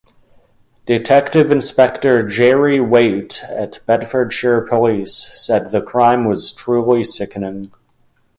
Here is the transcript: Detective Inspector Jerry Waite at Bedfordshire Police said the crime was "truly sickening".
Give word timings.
Detective 0.87 1.51
Inspector 1.51 2.27
Jerry 2.27 2.79
Waite 2.81 3.43
at 3.51 3.81
Bedfordshire 3.85 4.61
Police 4.61 5.13
said 5.35 5.69
the 5.69 5.79
crime 5.79 6.25
was 6.25 6.51
"truly 6.51 7.03
sickening". 7.03 7.71